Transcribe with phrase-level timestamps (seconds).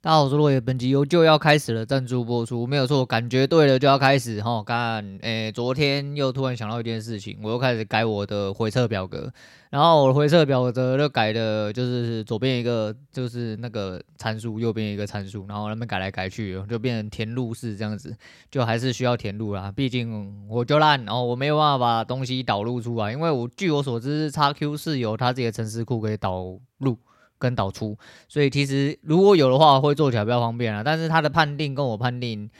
[0.00, 4.62] 大家好，我是落叶，本集由就要开始了，赞助播出，没有错，感觉对了就要开始哈。
[4.62, 9.28] 干，诶、昨天又突然想到一件事情，我又开始改我的回测表格，
[9.70, 18.16] 然后我的回测表格就改的，就是左边一个就是那个参数，右边一个参数，然后那边改来改去，就变成填入式这样子，
[18.52, 19.72] 就还是需要填入啦。
[19.74, 26.96] 毕竟我就烂，然后我没有办法把东西导入出来，因为我据我所知，XQ 是由它自己的程式库可以导入。
[27.38, 27.96] 跟导出，
[28.28, 30.82] 所以其实如果有的话，会做起来比较方便啊。
[30.84, 32.50] 但是它的判定跟我判定。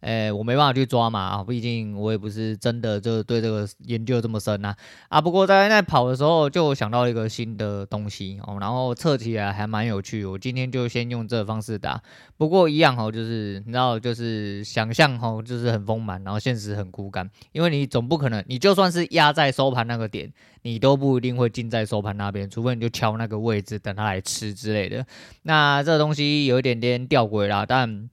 [0.00, 4.72] 诶、我没办法去抓嘛啊，毕竟我也不是真的就对这个研究这么深呐
[5.08, 5.20] 啊。
[5.20, 10.24] 不过在那跑的时候，就想到一个新的东西哦，然后测起来还蛮有趣。
[10.24, 12.00] 我今天就先用这个方式打，
[12.36, 17.28] 不过一样哦，就是你知道，就是想象哦，就是很丰满，然后现实很骨感。
[17.50, 25.04] 因为你总不可能，你就算是压在收盘那个点，你都不一定会进在收盘那边，除非你就敲那个位置等它来吃之类的。
[25.42, 28.08] 那这东西有一点点吊诡啦，但。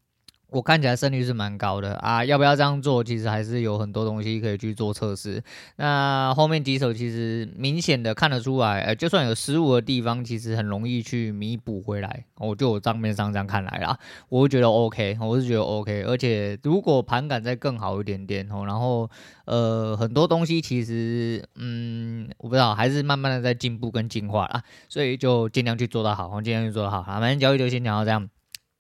[0.55, 3.03] 我看起来胜率是蛮高的啊，要不要这样做？
[3.03, 5.43] 其实还是有很多东西可以去做测试。
[5.75, 12.23] 那后面几手其实明显的看得出来，呃，就算有失误的地方，其实很容易去弥补回来。
[12.37, 13.99] 我就我账面上这样看来啦，
[14.29, 16.03] 我觉得 OK，我是觉得 OK。
[16.03, 19.09] 而且如果盘感再更好一点点哦，然后
[19.43, 27.03] 呃很多东西其实嗯我不知道，还是慢慢的在进步跟进化啦，所以就尽量去做到好，尽量去做到好。
[27.03, 28.29] 好，反正交易就先讲到这样。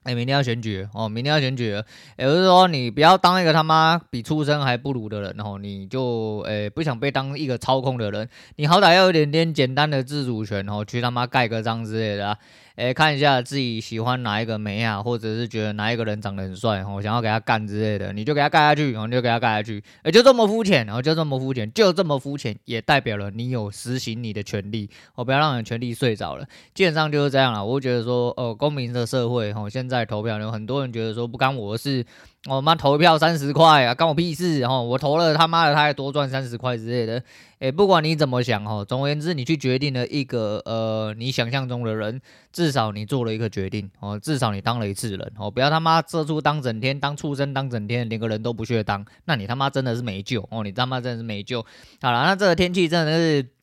[0.05, 1.71] 哎、明天要选举哦，明天要选举。
[2.17, 12.37] 也就是说，你不要当一个他妈比畜生还不如的人，哦你就诶、不想被当一个操控的人，你好歹要有点点简单的自主权哦，去他妈盖个章之类的。
[12.75, 27.63] 诶，看一下自己喜欢哪一个美啊，或者是觉得哪一个人长得很帅，我想要给他干之类的，你就给他干下去，然后就给他干下去，诶，就这么肤浅，然后就这么肤浅，就这么肤浅，也代表了你有实行你的权利，我不要让你的权利睡着了，基本上就是这样了。
[27.65, 32.05] 我觉得说，哦，公民的社会，哦，现在投票有很多人觉得说不干我的事。
[32.47, 34.83] 我妈投票三十块啊，关我屁事哦！
[34.83, 37.23] 我投了他妈的，他还多赚三十块之类的。
[37.57, 50.63] 诶，不管你怎么想哦，总而言之，你去决定了一个呃你想象中的人，至少你做了一个决定哦，至少你当了一次人哦，不要他妈这出当整天，当畜生当整天，连个人都不屑当，那你他妈真的是没救哦！
[50.63, 51.65] 你他妈真的是没救。
[51.99, 53.54] 好了，那这个天气真的是。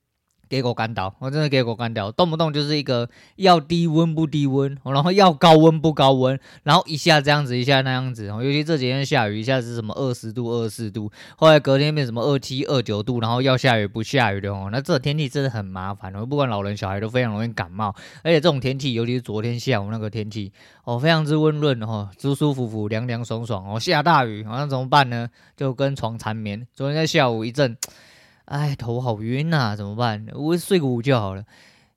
[0.60, 20.52] 给我干倒，我真的给我干掉，动不动就是一个要低温不低温，然后要高温不高温，然后一下这样子，一下那样子，尤其这几天下雨，一下子什么二十度、二十四度，后来隔天变什么二七、二九度，然后要下雨不下雨的哦，那这天气真的很麻烦哦，不管老人小孩都非常容易感冒，而且这种天气，尤其是昨天下午那个天气
[20.84, 25.30] 哦，非常之温润哦，舒舒服服、凉凉爽爽哦，下大雨，好像怎么办呢？
[25.56, 26.66] 就跟床缠绵。
[26.74, 27.74] 昨天在下午一阵。
[28.52, 30.26] 哎，头好晕呐、怎么办？
[30.34, 31.42] 我睡个午觉好了。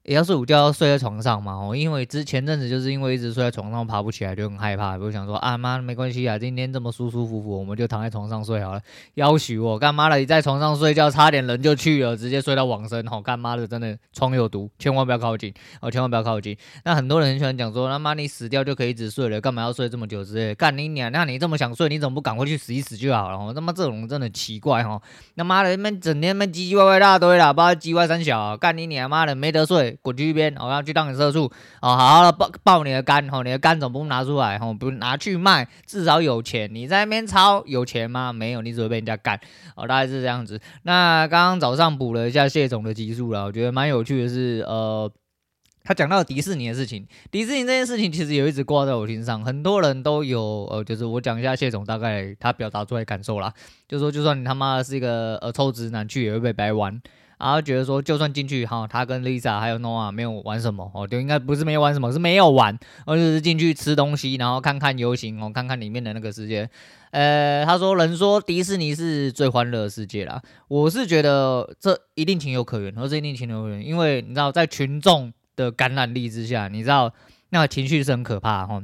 [0.05, 1.53] 也要睡午觉，要睡在床上嘛？
[1.53, 4.95] 哦，因为之前阵子就是因为一直睡在床上爬不起来，就很害怕。
[4.97, 8.81] 我想说啊妈，没关系啊，今天这么舒舒服服，我们就躺在床上睡好了。
[9.15, 13.03] 要许我干妈的，你在床上睡觉，差点人就去了，直接睡到往生。
[13.07, 15.51] 好，干妈的，真的床有毒，千万不要靠近
[15.81, 16.55] 哦，千万不要靠近。
[16.83, 20.55] 那很多人很喜欢讲说，他妈你死掉就可以一直睡了，干嘛要睡这么久之类的？
[20.55, 21.11] 干你娘！
[21.11, 23.37] 那你这么想睡，你怎么不赶快去死一死就好了？
[23.39, 25.01] 哦，他妈这种真的奇怪哈！
[25.35, 30.75] 他妈的，他妈整天他妈唧唧歪歪一大堆啦，不知道唧歪三小，干你娘妈的没得睡，滚去一边，我。
[30.75, 31.45] 要去当你社畜
[31.81, 36.69] 哦，好好的爆爆你的肝哦，你的肝总不拿出来哦，不拿去卖，至少有钱。
[36.73, 38.33] 你在那边抄有钱吗？
[38.33, 39.39] 没有，你只会被人家干
[39.77, 40.59] 哦，大概是这样子。
[40.83, 45.09] 那刚刚早上补了一下谢总的集数了，我觉得蛮有趣的是，呃，
[45.85, 53.53] 他讲到迪士尼的事情，迪士尼这件事情其实有一直挂在我心上，很多人都有呃，就是我讲一下谢总大概他表达出来感受啦，
[53.87, 57.01] 就说就算你他妈是一个呃臭直男去也会被白玩。
[57.37, 66.69] 然后觉得说，就算进去哈，他跟 Lisa 还有 Noah 没有玩什么哦，就应该不是没有玩什么，是没有玩，而是进去吃东西，然后看看游行哦，看看里面的那个世界。
[67.11, 77.13] 呃，他说人说迪士尼是最欢乐的世界啦，我是觉得这一定情有可原，而这一定情有可原，因为你知道在群众的感染力之下，你知道
[77.51, 78.81] 那个情绪是很可怕哈。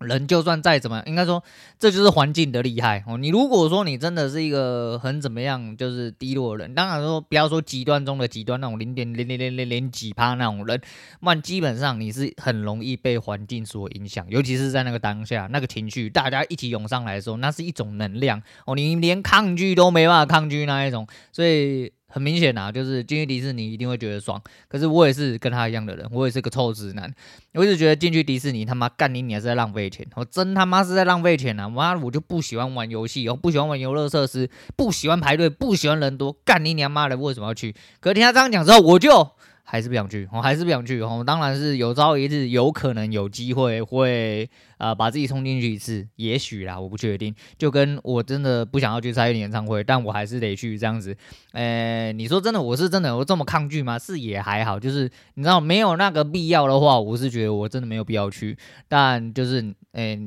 [0.00, 1.42] 人就算再怎么样，应该说
[1.78, 3.18] 这就是环境的厉害哦。
[3.18, 10.80] 你如果说你真的是一个很怎么样，就是低落的人，当然说不要说极端中的极端那种零点零零零零零几趴那种人，
[11.20, 21.92] 那基本上你是很容易被环境所影响，尤其是在那个当下那个情绪，大家一起涌上来的时候，那是一种能量哦，你连抗拒都没办法抗拒那一种，所以。
[22.08, 24.42] 很明显啊，就是进去迪士尼一定会觉得爽。
[24.66, 27.14] 可是我也是跟他一样的人，我也是个臭直男。
[27.54, 31.68] 我一直觉得进去迪士尼他妈干你你还是在浪费钱，我真他妈是在浪费钱啊！
[31.68, 37.74] 妈，我就不喜欢玩游戏，我不喜欢玩游乐设施，不喜欢排队，不喜欢人多，干你娘妈的为什么要去？
[38.00, 39.30] 可是听他这样讲之后，我就。
[39.70, 41.02] 还是不想去，我还是不想去。
[41.02, 44.48] 我当然是有朝一日有可能有机会会
[44.78, 47.34] 呃把自己冲进去一次，也许啦，我不确定。
[47.58, 51.14] 就跟我真的不想要去参与演唱会，但我还是得去这样子。
[51.52, 53.98] 呃，你说真的，我是真的有这么抗拒吗？
[53.98, 58.56] 是也还好，就是你知道没有那个必要的话，我是觉得我真的没有必要去。
[58.88, 60.18] 但就是，呃，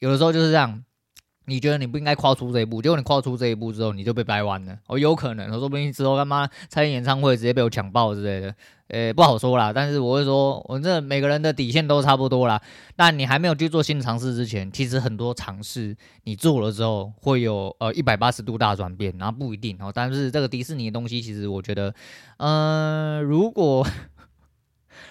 [0.00, 0.82] 有的时候就是这样。
[1.48, 4.78] 你觉得你不应该跨出这一步，结果你跨出这一步之后，你就被掰弯了。
[4.86, 8.54] 哦，有可能，说不定之后他妈参演演唱会直接被我抢爆之类的，
[8.88, 9.72] 诶，不好说啦。
[9.72, 12.60] 但是我会说，我这每个人的底线都差不多啦。
[12.94, 19.90] 但你还没有去做新尝试之前，其实很多尝试你做了之后会有呃一百八十度大转变，然后不一定哦。
[19.94, 21.94] 但是这个迪士尼的东西，其实我觉得，
[22.36, 23.86] 嗯、如果。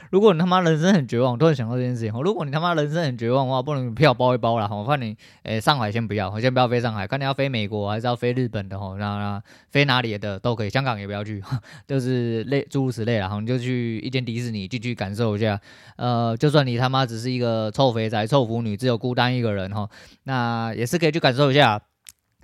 [0.10, 4.68] 如果你他妈人生很绝望，突然想到这件事情，如果你他妈人生很绝望的话，不能票包一包啦。
[4.72, 11.44] 我看你，诶、上海先不要，我先不要飞上海，看你要飞美国还是要飞日本的吼，那那飞哪里的都可以，香港也不要去，
[11.88, 15.60] 就是类诸如此类啦，你就去一间迪士尼，进去感受一下。
[15.98, 19.90] 呃，就算你他妈只是一个臭肥宅、臭腐女，只有孤单一个人哈，
[20.24, 21.82] 那也是可以去感受一下。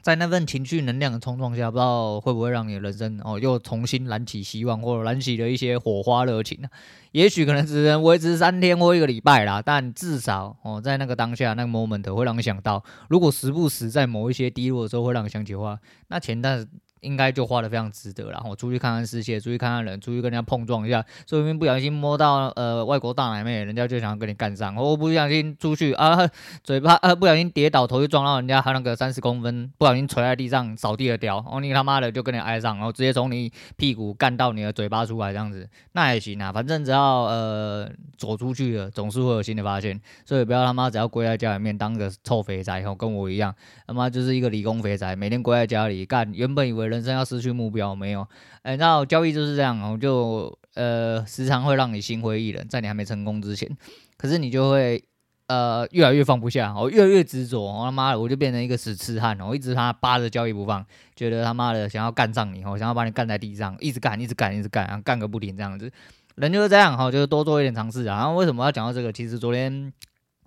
[0.03, 6.67] 在那份情绪能量的冲撞下，不知道会不会让你的人生哦又重新燃起希望，或者燃起了一些火花热情呢？
[7.13, 15.79] 也许可能只能维持三天或一个礼拜啦，但至少哦在那个当下那个 moment 会让你想到，如果时不时在某一些低落的时候会让你想起的话，
[16.09, 16.67] 那前段。
[17.03, 24.73] 应该就花的非常值得，然后出去看看世界，出去看看人，出去跟人家碰撞一下，说不定不小心摸到呃外国大奶妹，人家就想要跟你干上。
[24.75, 26.17] 我不小心出去啊，
[26.63, 43.53] 嘴巴啊不小心跌倒，头就撞到人家，还那个三十公分，不小心垂在地上扫地的屌，哦你他妈的就跟你挨上，然后直接从你屁股干到你的嘴巴出来这样子，那也行啊，反正只要呃走出去了，总是会有新的发现，所以不要他妈只要跪在家里面当个臭肥宅，然后跟我一样，
[43.85, 46.92] 他妈就是一个理工肥宅，每天跪在家里干，原本以为。
[46.93, 48.21] 人生要失去目标没有？
[48.61, 53.69] 哎、欸，那交易就是这样哦，就呃时常会让你心灰意冷，在你还没成功之前，
[54.17, 55.03] 可是你就会
[55.47, 60.85] 呃越来越放不下，我越来越执着，我他妈的我就变成一个死痴汉，我一直他扒着交易不放，
[61.15, 65.91] 觉得他妈的想要干上你，我想要把你干在地上，一直干，一直干，一直干，然后干个不停这样子，
[66.35, 68.17] 人就是这样哈，就是多做一点尝试啊。
[68.17, 69.11] 然后为什么要讲到这个？
[69.11, 69.91] 其实昨天。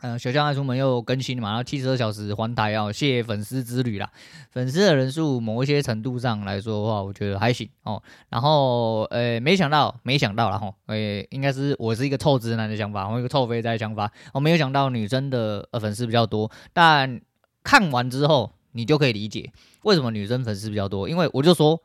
[0.02, 4.10] 嗯，小象爱出门又更新嘛，然后七十二小时环台哦，谢谢粉丝之旅啦。
[4.50, 8.02] 粉丝的人数某一些程度上来说的话，我觉得还行哦。
[8.28, 10.96] 然后呃，没想到，没想到啦吼，呃，
[11.30, 16.50] 应该是我是一个臭直男的想法，我一个臭肥宅的想法，我没有想到女生的呃粉丝比较多。
[16.72, 17.20] 但
[17.64, 19.50] 看完之后，你就可以理解
[19.82, 21.82] 为什么女生粉丝比较多，因为我就说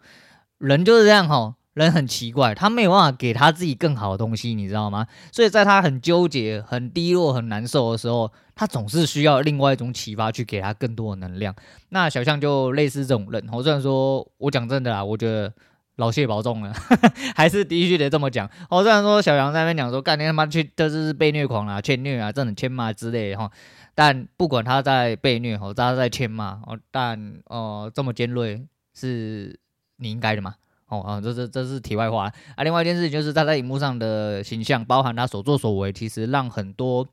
[0.58, 1.56] 人就是这样吼。
[1.74, 5.08] 人很奇怪，他没有办法给他自己更好的东西，你知道吗？
[5.32, 11.56] 所以在他很纠结、很低落、很难受的时候，他总是需要另外一种启发去给他更多的能量。
[11.90, 13.48] 那小象就类似这种人。
[13.54, 15.54] 我虽然说我讲真的啦，我觉得
[15.96, 16.74] 老谢保重了，
[17.36, 18.50] 还是必须得这么讲。
[18.70, 23.50] 我虽然说小杨在那边讲说，干你他妈去，这是被虐狂啊，欠虐啊，这种欠骂之类的哈。
[23.96, 29.58] 但不管他在被虐，或他在欠骂，哦，但哦、这么尖锐是
[29.98, 30.56] 你应该的吗？
[30.92, 32.64] 哦啊，这这这是题外话啊。
[32.64, 37.08] 另外一件事情就是他在荧幕上的形象，包含他所作所为，其实让很多，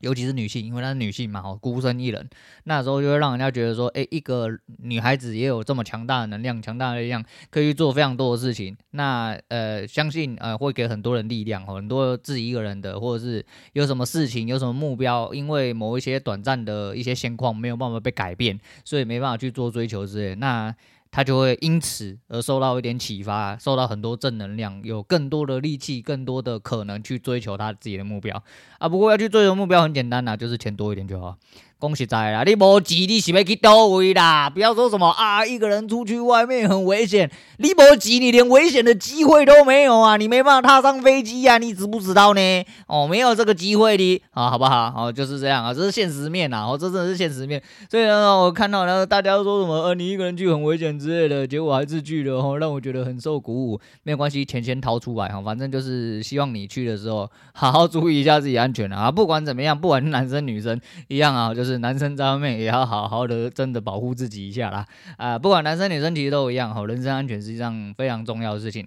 [0.00, 2.30] 尤其是女性，因为她是女性嘛，哦，孤身一人，
[2.64, 4.48] 那时候就会让人家觉得说，诶，一个
[4.78, 8.76] 女孩子也有这么强大的能量、强大的力量，可以去做非常多的事情。
[8.92, 20.36] 那呃，相信呃会给很多人力量，很多自己一个人的，或者是有什么事情、有什么目标，因为某一些短暂的一些现况没有办法被改变，所以没办法去做追求之类。
[20.36, 20.72] 那
[21.10, 28.42] 他就会因此而受到一点启发，受到很多正能量，有更多的力气，更多的可能去追求他自己的目标
[28.78, 28.88] 啊。
[28.88, 31.36] 不过要去追求目标很简单呐，就是钱多一点就好。
[31.80, 34.50] 讲实在啦，你无钱，你是要去倒位啦？
[34.50, 37.30] 不要说什么啊，一个人出去外面很危险。
[37.58, 40.16] 你无钱，你连危险的机会都没有啊！
[40.16, 42.40] 你没办法踏上飞机呀，你知不知道呢？
[42.88, 44.92] 哦，没有这个机会的啊，好不好？
[44.96, 47.62] 哦，就是这样啊，这是现实面呐，哦，这真的是现实面。
[47.88, 53.80] 所以呢，我看到呢，大家都说什么，呃，你一个人去很危险之类的，结果还是去了，哦，让我觉得很受鼓舞。
[54.02, 59.12] 没有关系，钱先掏出来哈，反正就是希望你去的时候好好注意一下自己安全啊。
[59.12, 61.67] 不管怎么样，不管男生女生一样啊，就是。
[61.68, 64.86] 是男生在外面也要好好的，真的保护自己一下啦！
[65.18, 68.86] 啊、不管男生女生其实都一样哈，人身安全实际上非常重要的事情。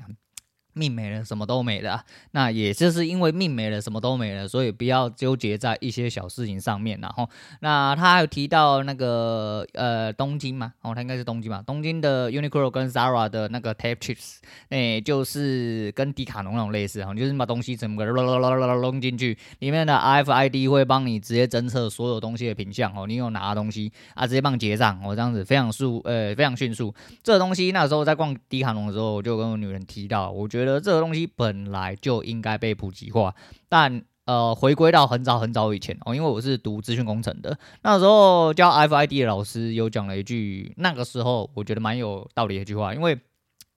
[0.73, 2.03] 命没了，什么都没了。
[2.31, 6.99] 那也就是因为命没了，什么都没了，所以不要纠结在一些小事情上面。
[7.01, 14.37] 然后，那他还有提到那个呃东京嘛，哦，他应该是东京嘛，东京的 Uniqlo 跟 Zara 的那个 Tap Chips，
[14.69, 26.93] 哎，就是跟迪卡侬那种类似哈，就是你把东西整个扔进去，里面的 RFID 会帮你直接侦测所有东西的品项哦，你有拿东西啊，直接帮你结账哦，这样子非常速，呃，非常迅速。
[27.21, 30.60] 这东西那时候在逛迪卡侬的时候，我就跟我女人提到，我觉得。
[30.63, 33.33] 觉得这个东西本来就应该被普及化，
[33.67, 43.19] 但呃，回归到很早很早以前哦，因为我是读资讯工程的，那时候教 FID 的老师有讲了一句，那个时候我觉得蛮有道理的一句话，因为。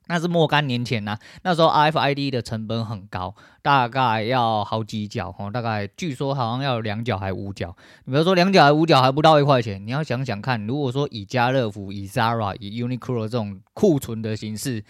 [0.06, 7.74] 那是若干年前呐、啊，那时候 RFID 的成本很高，大概要好几角哦，大概据说好像要两角还五角。
[8.04, 14.84] 你比如说两角还五角还不到一块钱，你要想想看，如果说以家乐福、以 Zara、以 Uniqlo 这种库存的形式。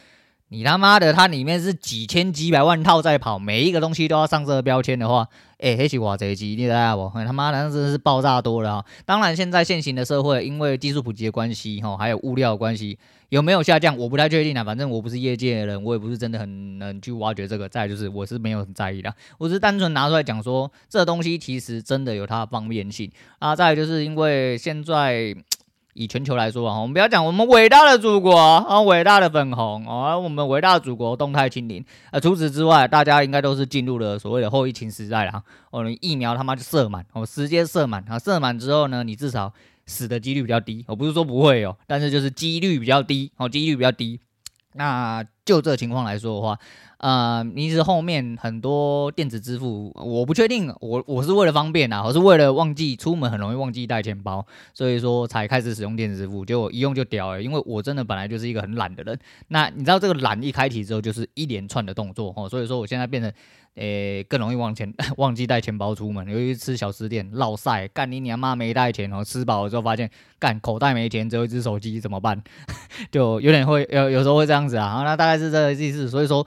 [0.54, 5.26] 你他妈的，它里面是几千几百万套在跑，每一个东西都要上这个标签的话，
[5.58, 7.10] 诶，黑起我这一集，你知道不？
[7.24, 8.84] 他妈的，那真的是爆炸多了啊！
[9.04, 12.96] 当然，现在现行的社会，因为技术普及的关系，哈，还有物料的关系，
[13.30, 14.62] 有没有下降，我不太确定啊。
[14.62, 17.68] 反正我不是业界的人，我也不是真的很能去挖掘这个。
[17.68, 23.56] 再就是，我是没有很在意的，我是单纯拿出来讲说，这东西其实真的有它的方便性啊。
[23.56, 25.34] 再就是因为现在。
[25.94, 32.20] 以全球来说啊，我们不要讲我们伟大的祖国啊，伟大的粉红啊，我们伟大的祖国动态清零啊。
[32.20, 35.42] 除此之外，大家应该都是进入了所谓的后疫情时代了。
[35.70, 39.52] 哦，你疫苗他妈就射满，哦，直接射满啊，射满之后呢，你至少
[39.86, 40.84] 死的几率比较低。
[40.88, 44.20] 我不是说不会哦，但是就是几率比较低，哦，几率比较低。
[44.74, 46.58] 那就这情况来说的话。
[46.98, 59.18] 呃，其实后面很多电子支付，我不确定，我我是为了方便啊，我是为了忘记出门很容易忘记带钱包，所以说才开始使用电子支付，结果一用就屌了，因为我真的本来就是一个很懒的人。
[59.48, 63.34] 那你知道这个懒一开启之后，就是一连串的动作哦，所以说我现在变得，
[63.74, 70.08] 诶、更容易忘钱， 忘记带钱包出门，尤其吃小吃店，落晒，干你娘妈没带钱哦，吃饱了之后发现
[70.38, 72.42] 干口袋没钱，只有一只手机怎么办？
[73.12, 76.46] 就有点会有有时候会这样子啊，然后那大概是这个意思，所以说。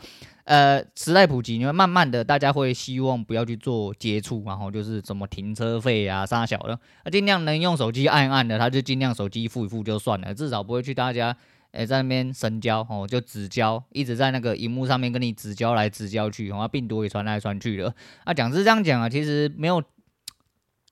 [0.50, 6.79] 呃，时代普及，你会慢慢的，大家会希望不要去做接触，然后就是什么停车费啊、啥小的，
[7.12, 11.36] 尽量能用手机按按的，他就尽量手机付一付就算了，至少不会去大家
[11.74, 17.94] 诶、在那边深交哦，就指交，一直在那个荧幕上面跟你指交来指交去，然后病毒也传来传去的。
[18.24, 19.84] 啊，讲是这样讲啊，其实没有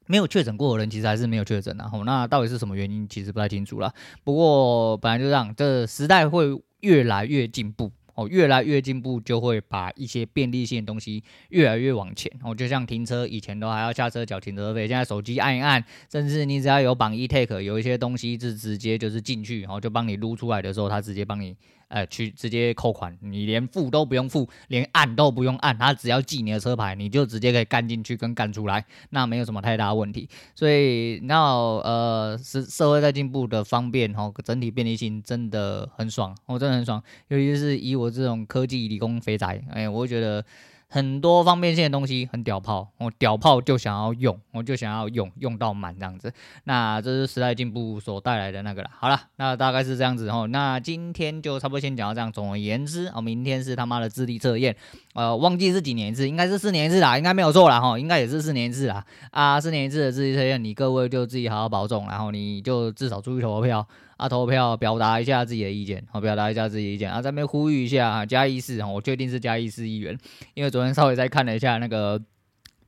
[0.08, 1.86] 没有确诊过的人，其实还是没有确诊的。
[1.86, 3.94] 哦，那到底是什么原因，其实不太清楚了。
[4.26, 6.54] 不过本来就这样，这时代会
[6.86, 7.92] 越来越进步。
[8.18, 12.32] 哦，越来越进步，就会把一些便利性的东西越来越往前。
[12.42, 21.54] 哦，就像停车，以前都还要下车缴停车费，现在手机按一按，甚至你只要有榜一 take，有一些东西是直接就是进去，然后就帮你撸出来的时候，它直接帮你。
[21.88, 30.28] 呃，去直接扣款，你连付都不用付，连按都不用按，他只要记你的车牌，你就直接可以干进去跟干出来，那没有什么太大问题。
[30.56, 40.44] 所以，那呃，是社会在进步的方便哈，整体便利性真的很爽，我真的很爽，尤其是以我这种科技理工肥宅，哎，我觉得。
[40.88, 46.32] 很多方便性的东西很屌炮，我屌炮就想要用，我就想要用，用到满这样子。
[46.66, 48.90] 那这是时代进步所带来的那个了。
[48.98, 50.48] 好了，那大概是这样子哦。
[50.48, 52.32] 那今天就差不多先讲到这样。
[52.32, 54.76] 总而言之，哦，明天是他妈的智力测验，
[55.14, 59.06] 呃，忘记是几年一次，应该是四年一次啦，应该没有错啦哈，应该也是四年一次啦。
[59.32, 63.88] 啊，四年一次的智力测验，你各位就自己好好保重，然后你就至少出去投个票。
[64.18, 70.18] 啊，投票表达一下自己的意见，好，表达一下自己意见啊，在那边呼吁一下啊，嘉义市啊，我确定是嘉义市议员，
[70.54, 72.22] 因为昨天稍微再看了一下那个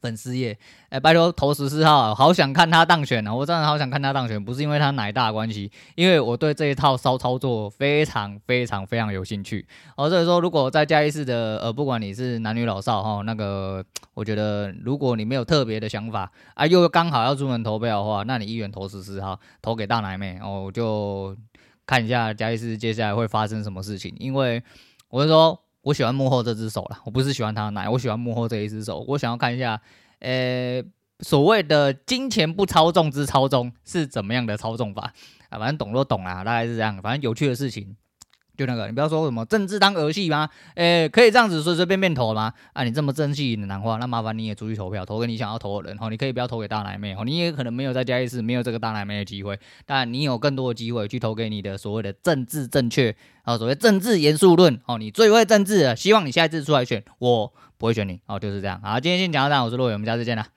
[0.01, 0.57] 粉丝页，
[0.89, 13.83] 哎、拜托投十四号，好想看他当选啊，我真的好想看他当选，不是因为他奶大关系，因为我对这一套骚操作非常非常非常有兴趣，哦，所以说如果在嘉义市的，呃，不管你是男女老少哈，那个。
[14.13, 21.37] 我觉得，如果你没有特别的想法啊，又刚好要出门投票的话，那你一元投十四号，投给大奶妹哦，就
[21.85, 24.11] 看一下嘉义市接下来会发生什么事情。
[24.17, 24.63] 因为
[25.09, 29.05] 我是说，我喜欢幕后这只手了，我不是喜欢他的奶，我喜欢幕后这一只手。
[29.07, 29.79] 我想要看一下，
[30.19, 30.83] 呃，
[31.21, 35.13] 所谓的金钱不操纵之操纵是怎么样的操纵法
[35.49, 35.57] 啊？
[35.57, 37.01] 反正懂都懂啦，大概是这样。
[37.01, 37.95] 反正有趣的事情。
[38.57, 40.49] 就那个，你不要说什么政治当儿戏吗？
[40.73, 42.51] 诶、可以这样子随随便便投吗？
[42.73, 46.09] 啊，你这么正气的男话，那麻烦你也出去投票，投给你想要投的人哦。
[46.09, 58.81] 你可以不要投给大奶妹哦，你也可能没有在嘉义市没有这个大奶妹的机会，但你有更多的机会去投给你的所谓的政治正确啊，所谓政治严肃论哦，你最会政治了，希望你下一次出来选，我不会选你哦，就是这样。
[58.81, 60.56] 好，今天先讲到这，我是洛伟，我们下次见啦。